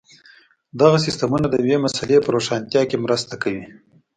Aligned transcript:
دغه 0.79 0.97
سیسټمونه 1.05 1.45
د 1.49 1.53
یوې 1.65 1.77
مسئلې 1.85 2.17
په 2.21 2.29
روښانتیا 2.35 2.81
کې 2.89 2.97
مرسته 3.05 3.33
کوي. 3.43 3.63